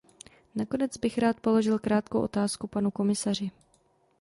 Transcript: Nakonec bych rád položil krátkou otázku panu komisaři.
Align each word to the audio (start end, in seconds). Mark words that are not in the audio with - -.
Nakonec 0.55 0.97
bych 0.97 1.17
rád 1.17 1.39
položil 1.39 1.79
krátkou 1.79 2.21
otázku 2.21 2.67
panu 2.67 2.91
komisaři. 2.91 3.51